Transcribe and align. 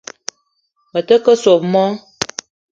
Me 0.91 0.99
ta 1.07 1.15
ke 1.23 1.33
soo 1.43 1.59
moo 1.71 1.91